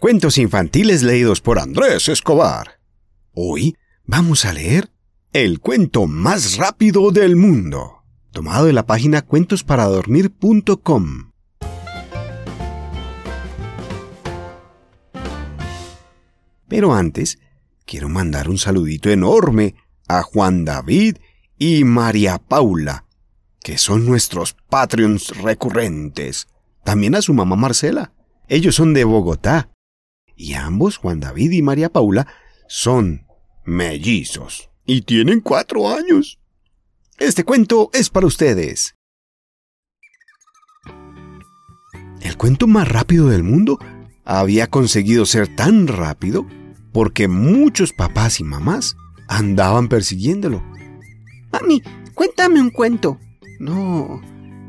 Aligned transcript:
Cuentos 0.00 0.38
infantiles 0.38 1.02
leídos 1.02 1.42
por 1.42 1.58
Andrés 1.58 2.08
Escobar. 2.08 2.80
Hoy 3.34 3.76
vamos 4.06 4.46
a 4.46 4.54
leer 4.54 4.90
El 5.34 5.60
cuento 5.60 6.06
más 6.06 6.56
rápido 6.56 7.10
del 7.10 7.36
mundo, 7.36 8.02
tomado 8.32 8.64
de 8.64 8.72
la 8.72 8.86
página 8.86 9.20
cuentosparadormir.com. 9.20 11.32
Pero 16.66 16.94
antes, 16.94 17.38
quiero 17.84 18.08
mandar 18.08 18.48
un 18.48 18.56
saludito 18.56 19.10
enorme 19.10 19.74
a 20.08 20.22
Juan 20.22 20.64
David 20.64 21.18
y 21.58 21.84
María 21.84 22.38
Paula, 22.38 23.04
que 23.62 23.76
son 23.76 24.06
nuestros 24.06 24.56
Patreons 24.70 25.36
recurrentes. 25.42 26.48
También 26.84 27.16
a 27.16 27.20
su 27.20 27.34
mamá 27.34 27.54
Marcela. 27.54 28.14
Ellos 28.48 28.76
son 28.76 28.94
de 28.94 29.04
Bogotá 29.04 29.69
y 30.40 30.54
ambos, 30.54 30.96
Juan 30.96 31.20
David 31.20 31.52
y 31.52 31.62
María 31.62 31.90
Paula, 31.90 32.26
son 32.66 33.26
mellizos 33.64 34.70
y 34.86 35.02
tienen 35.02 35.40
cuatro 35.40 35.90
años. 35.90 36.40
Este 37.18 37.44
cuento 37.44 37.90
es 37.92 38.08
para 38.08 38.26
ustedes. 38.26 38.94
El 42.22 42.36
cuento 42.38 42.66
más 42.66 42.88
rápido 42.88 43.28
del 43.28 43.42
mundo 43.42 43.78
había 44.24 44.68
conseguido 44.68 45.26
ser 45.26 45.54
tan 45.54 45.86
rápido 45.86 46.46
porque 46.92 47.28
muchos 47.28 47.92
papás 47.92 48.40
y 48.40 48.44
mamás 48.44 48.96
andaban 49.28 49.88
persiguiéndolo. 49.88 50.62
Mami, 51.52 51.82
cuéntame 52.14 52.60
un 52.60 52.70
cuento. 52.70 53.18
No, 53.58 54.22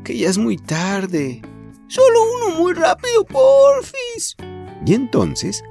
que 0.04 0.18
ya 0.18 0.28
es 0.28 0.36
muy 0.36 0.58
tarde. 0.58 1.40
Solo 1.88 2.18
uno 2.36 2.58
muy 2.58 2.74
rápido, 2.74 3.24
porfis. 3.24 4.36
Y 4.84 4.94
entonces, 4.94 5.62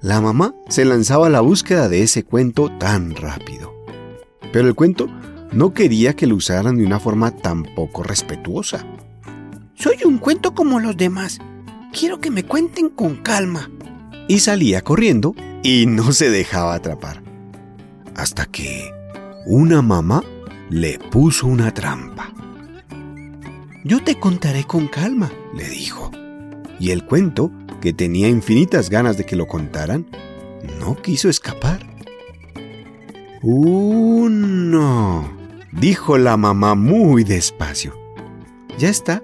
la 0.00 0.20
mamá 0.20 0.54
se 0.68 0.84
lanzaba 0.84 1.26
a 1.26 1.30
la 1.30 1.40
búsqueda 1.40 1.88
de 1.88 2.02
ese 2.02 2.24
cuento 2.24 2.70
tan 2.78 3.14
rápido. 3.14 3.74
Pero 4.52 4.68
el 4.68 4.74
cuento 4.74 5.08
no 5.52 5.74
quería 5.74 6.14
que 6.14 6.26
lo 6.26 6.36
usaran 6.36 6.76
de 6.78 6.86
una 6.86 7.00
forma 7.00 7.32
tan 7.32 7.64
poco 7.64 8.02
respetuosa. 8.02 8.86
Soy 9.74 9.96
un 10.04 10.18
cuento 10.18 10.54
como 10.54 10.80
los 10.80 10.96
demás. 10.96 11.38
Quiero 11.92 12.20
que 12.20 12.30
me 12.30 12.44
cuenten 12.44 12.88
con 12.88 13.16
calma. 13.16 13.70
Y 14.28 14.40
salía 14.40 14.82
corriendo 14.82 15.34
y 15.62 15.86
no 15.86 16.12
se 16.12 16.30
dejaba 16.30 16.74
atrapar. 16.74 17.22
Hasta 18.14 18.46
que 18.46 18.90
una 19.46 19.82
mamá 19.82 20.22
le 20.68 20.98
puso 20.98 21.46
una 21.46 21.74
trampa. 21.74 22.32
Yo 23.84 24.04
te 24.04 24.20
contaré 24.20 24.64
con 24.64 24.86
calma, 24.86 25.32
le 25.54 25.68
dijo. 25.68 26.10
Y 26.78 26.90
el 26.90 27.04
cuento 27.04 27.50
que 27.80 27.92
tenía 27.92 28.28
infinitas 28.28 28.90
ganas 28.90 29.16
de 29.16 29.24
que 29.24 29.36
lo 29.36 29.46
contaran, 29.46 30.06
no 30.78 30.96
quiso 30.96 31.28
escapar. 31.28 31.86
Uno, 33.42 35.30
dijo 35.72 36.18
la 36.18 36.36
mamá 36.36 36.74
muy 36.74 37.24
despacio. 37.24 37.94
Ya 38.78 38.88
está, 38.88 39.22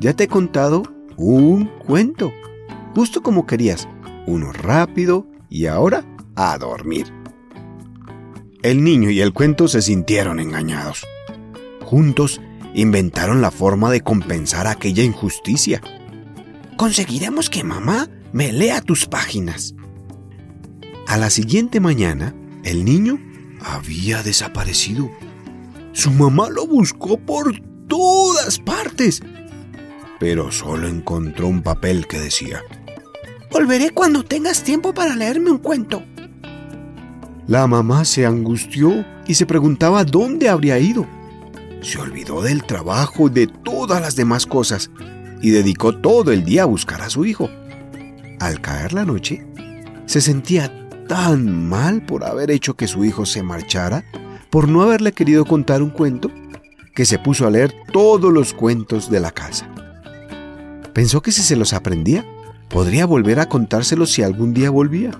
ya 0.00 0.14
te 0.14 0.24
he 0.24 0.28
contado 0.28 0.82
un 1.16 1.66
cuento, 1.66 2.32
justo 2.94 3.22
como 3.22 3.46
querías, 3.46 3.88
uno 4.26 4.52
rápido 4.52 5.26
y 5.48 5.66
ahora 5.66 6.04
a 6.36 6.56
dormir. 6.58 7.06
El 8.62 8.82
niño 8.82 9.10
y 9.10 9.20
el 9.20 9.32
cuento 9.32 9.68
se 9.68 9.82
sintieron 9.82 10.40
engañados. 10.40 11.06
Juntos 11.84 12.40
inventaron 12.74 13.40
la 13.40 13.50
forma 13.50 13.90
de 13.90 14.00
compensar 14.00 14.66
aquella 14.66 15.02
injusticia 15.02 15.80
conseguiremos 16.76 17.50
que 17.50 17.64
mamá 17.64 18.08
me 18.32 18.52
lea 18.52 18.80
tus 18.80 19.06
páginas. 19.06 19.74
A 21.06 21.16
la 21.16 21.30
siguiente 21.30 21.80
mañana, 21.80 22.34
el 22.64 22.84
niño 22.84 23.18
había 23.60 24.22
desaparecido. 24.22 25.10
Su 25.92 26.10
mamá 26.10 26.48
lo 26.50 26.66
buscó 26.66 27.18
por 27.18 27.60
todas 27.88 28.58
partes, 28.58 29.22
pero 30.18 30.50
solo 30.50 30.88
encontró 30.88 31.48
un 31.48 31.62
papel 31.62 32.06
que 32.06 32.18
decía, 32.18 32.62
Volveré 33.52 33.90
cuando 33.90 34.24
tengas 34.24 34.64
tiempo 34.64 34.92
para 34.92 35.14
leerme 35.14 35.50
un 35.50 35.58
cuento. 35.58 36.02
La 37.46 37.66
mamá 37.66 38.04
se 38.04 38.26
angustió 38.26 39.04
y 39.28 39.34
se 39.34 39.46
preguntaba 39.46 40.04
dónde 40.04 40.48
habría 40.48 40.78
ido. 40.78 41.06
Se 41.82 41.98
olvidó 41.98 42.42
del 42.42 42.64
trabajo, 42.64 43.28
de 43.28 43.46
todas 43.46 44.00
las 44.00 44.16
demás 44.16 44.46
cosas 44.46 44.90
y 45.44 45.50
dedicó 45.50 45.94
todo 45.94 46.32
el 46.32 46.42
día 46.42 46.62
a 46.62 46.64
buscar 46.64 47.02
a 47.02 47.10
su 47.10 47.26
hijo. 47.26 47.50
Al 48.40 48.62
caer 48.62 48.94
la 48.94 49.04
noche, 49.04 49.46
se 50.06 50.22
sentía 50.22 50.88
tan 51.06 51.68
mal 51.68 52.00
por 52.06 52.24
haber 52.24 52.50
hecho 52.50 52.76
que 52.76 52.88
su 52.88 53.04
hijo 53.04 53.26
se 53.26 53.42
marchara, 53.42 54.06
por 54.48 54.68
no 54.68 54.80
haberle 54.80 55.12
querido 55.12 55.44
contar 55.44 55.82
un 55.82 55.90
cuento, 55.90 56.30
que 56.94 57.04
se 57.04 57.18
puso 57.18 57.46
a 57.46 57.50
leer 57.50 57.74
todos 57.92 58.32
los 58.32 58.54
cuentos 58.54 59.10
de 59.10 59.20
la 59.20 59.32
casa. 59.32 59.68
Pensó 60.94 61.20
que 61.20 61.30
si 61.30 61.42
se 61.42 61.56
los 61.56 61.74
aprendía, 61.74 62.24
podría 62.70 63.04
volver 63.04 63.38
a 63.38 63.50
contárselos 63.50 64.12
si 64.12 64.22
algún 64.22 64.54
día 64.54 64.70
volvía. 64.70 65.10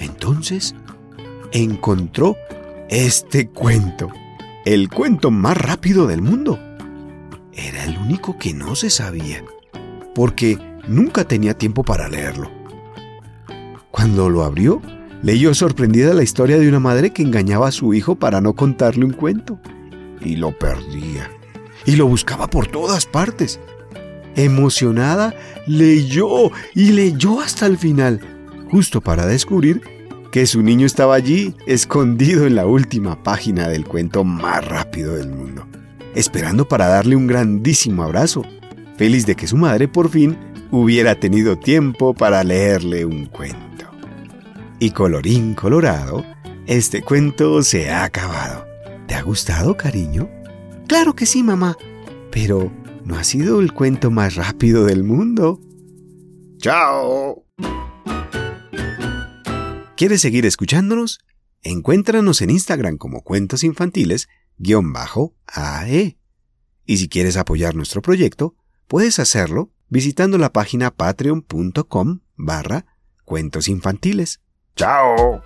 Entonces, 0.00 0.74
encontró 1.52 2.36
este 2.90 3.48
cuento, 3.48 4.10
el 4.66 4.90
cuento 4.90 5.30
más 5.30 5.56
rápido 5.56 6.06
del 6.06 6.20
mundo 6.20 6.58
era 7.58 7.84
el 7.84 7.98
único 7.98 8.38
que 8.38 8.54
no 8.54 8.74
se 8.76 8.88
sabía, 8.88 9.42
porque 10.14 10.58
nunca 10.86 11.24
tenía 11.24 11.54
tiempo 11.54 11.82
para 11.82 12.08
leerlo. 12.08 12.50
Cuando 13.90 14.30
lo 14.30 14.44
abrió, 14.44 14.80
leyó 15.22 15.52
sorprendida 15.54 16.14
la 16.14 16.22
historia 16.22 16.58
de 16.58 16.68
una 16.68 16.78
madre 16.78 17.10
que 17.10 17.22
engañaba 17.22 17.68
a 17.68 17.72
su 17.72 17.94
hijo 17.94 18.14
para 18.14 18.40
no 18.40 18.54
contarle 18.54 19.04
un 19.04 19.12
cuento, 19.12 19.58
y 20.20 20.36
lo 20.36 20.56
perdía, 20.56 21.30
y 21.84 21.96
lo 21.96 22.06
buscaba 22.06 22.48
por 22.48 22.68
todas 22.68 23.06
partes. 23.06 23.58
Emocionada, 24.36 25.34
leyó 25.66 26.52
y 26.74 26.92
leyó 26.92 27.40
hasta 27.40 27.66
el 27.66 27.76
final, 27.76 28.20
justo 28.70 29.00
para 29.00 29.26
descubrir 29.26 29.82
que 30.30 30.46
su 30.46 30.62
niño 30.62 30.86
estaba 30.86 31.14
allí, 31.14 31.56
escondido 31.66 32.46
en 32.46 32.54
la 32.54 32.66
última 32.66 33.20
página 33.22 33.66
del 33.68 33.84
cuento 33.84 34.22
más 34.22 34.64
rápido 34.64 35.16
del 35.16 35.30
mundo 35.30 35.66
esperando 36.18 36.66
para 36.66 36.88
darle 36.88 37.14
un 37.14 37.28
grandísimo 37.28 38.02
abrazo, 38.02 38.42
feliz 38.96 39.24
de 39.24 39.36
que 39.36 39.46
su 39.46 39.56
madre 39.56 39.86
por 39.86 40.10
fin 40.10 40.36
hubiera 40.72 41.14
tenido 41.14 41.56
tiempo 41.56 42.12
para 42.12 42.42
leerle 42.42 43.04
un 43.04 43.26
cuento. 43.26 43.86
Y 44.80 44.90
colorín 44.90 45.54
colorado, 45.54 46.24
este 46.66 47.02
cuento 47.02 47.62
se 47.62 47.90
ha 47.90 48.02
acabado. 48.02 48.66
¿Te 49.06 49.14
ha 49.14 49.22
gustado, 49.22 49.76
cariño? 49.76 50.28
Claro 50.88 51.14
que 51.14 51.24
sí, 51.24 51.44
mamá. 51.44 51.76
Pero 52.32 52.72
no 53.04 53.16
ha 53.16 53.22
sido 53.22 53.60
el 53.60 53.72
cuento 53.72 54.10
más 54.10 54.34
rápido 54.34 54.86
del 54.86 55.04
mundo. 55.04 55.60
¡Chao! 56.58 57.44
¿Quieres 59.96 60.20
seguir 60.20 60.46
escuchándonos? 60.46 61.20
Encuéntranos 61.62 62.42
en 62.42 62.50
Instagram 62.50 62.96
como 62.96 63.22
Cuentos 63.22 63.62
Infantiles 63.62 64.28
AE. 65.46 66.18
Y 66.84 66.96
si 66.96 67.08
quieres 67.08 67.36
apoyar 67.36 67.74
nuestro 67.74 68.02
proyecto, 68.02 68.54
puedes 68.86 69.18
hacerlo 69.18 69.70
visitando 69.88 70.38
la 70.38 70.52
página 70.52 70.90
patreon.com 70.90 72.20
barra 72.36 72.86
cuentos 73.24 73.68
infantiles. 73.68 74.40
¡Chao! 74.74 75.42